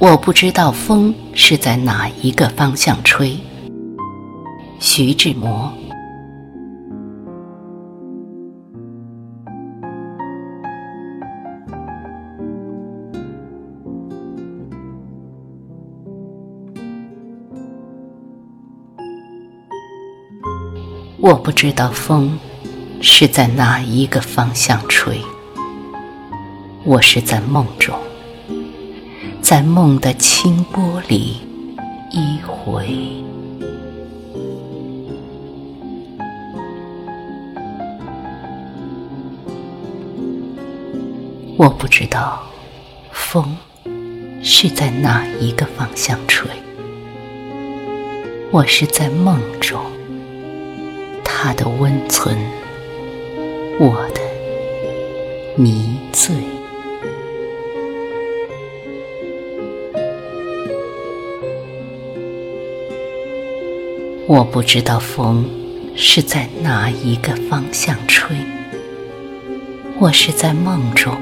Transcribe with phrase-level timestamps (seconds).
[0.00, 3.36] 我不知道风是在哪一个方向吹。
[4.78, 5.72] 徐志摩。
[21.20, 22.38] 我不知道风
[23.00, 25.20] 是在哪一个方向吹。
[26.84, 27.98] 我是在梦中，
[29.48, 31.38] 在梦的清波里
[32.10, 32.86] 依回。
[41.56, 42.42] 我不知道
[43.10, 43.56] 风
[44.42, 46.46] 是在哪一个方向吹。
[48.50, 49.80] 我是在梦中。
[51.24, 52.36] 它的温存，
[53.80, 54.20] 我的
[55.56, 56.36] 迷醉。
[64.28, 65.48] 我不知道风
[65.96, 68.36] 是在哪一个方向吹。
[69.98, 71.16] 我是在梦中，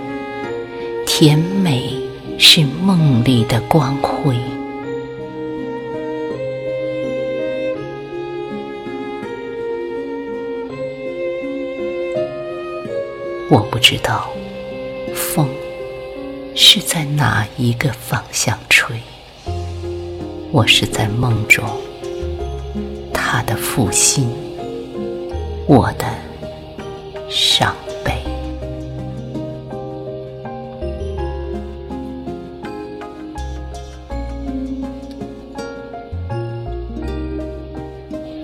[1.07, 1.95] 甜美
[2.37, 4.35] 是梦里的光辉。
[13.49, 14.29] 我不知道
[15.15, 15.49] 风
[16.57, 19.01] 是在哪一个方向吹。
[20.51, 21.65] 我是在梦中，
[23.29, 24.31] 他的负心，
[25.67, 26.05] 我的
[27.29, 27.75] 伤
[28.05, 28.23] 悲。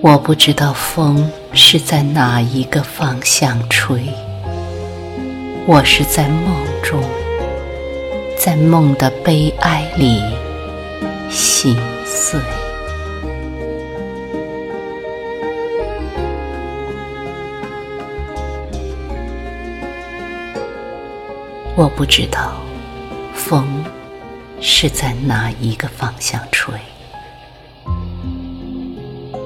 [0.01, 4.09] 我不知道风是在哪一个方向吹。
[5.65, 6.53] 我是在梦
[6.83, 7.01] 中，
[8.37, 10.21] 在梦的悲哀里
[11.29, 12.37] 心碎。
[21.75, 22.53] 我不知道
[23.33, 23.83] 风
[24.61, 26.71] 是在哪一个方向吹。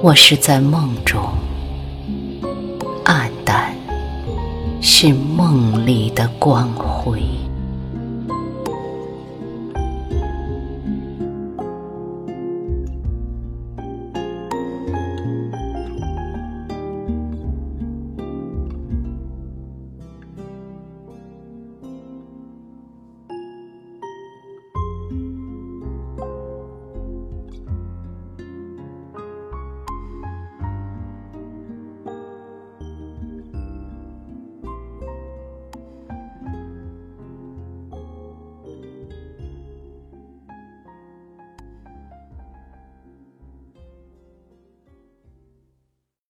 [0.01, 1.23] 我是在梦中。
[3.05, 3.73] 暗淡
[4.81, 7.23] 是梦里的光辉。